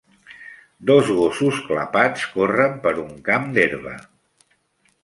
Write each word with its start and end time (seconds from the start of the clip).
Dos 0.91 1.11
gossos 1.17 1.59
clapats 1.67 2.25
corren 2.39 2.77
per 2.87 2.95
un 3.05 3.13
camp 3.31 3.47
d'herba. 3.59 3.97